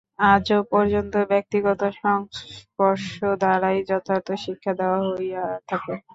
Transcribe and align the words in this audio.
আজও 0.29 0.59
পর্যন্ত 0.71 1.13
ব্যক্তিগত 1.31 1.81
সংস্পর্শ 2.01 3.11
দ্বারাই 3.41 3.79
যথার্থ 3.89 4.27
শিক্ষা 4.43 4.71
দেওয়া 4.79 4.99
হইয়া 5.07 5.43
থাকে। 5.69 5.93